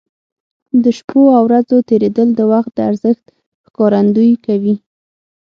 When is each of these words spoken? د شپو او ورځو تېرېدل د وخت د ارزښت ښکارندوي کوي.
د 0.83 0.85
شپو 0.97 1.21
او 1.37 1.43
ورځو 1.49 1.77
تېرېدل 1.89 2.27
د 2.35 2.41
وخت 2.51 2.71
د 2.75 2.79
ارزښت 2.89 3.25
ښکارندوي 3.67 4.33
کوي. 4.45 4.75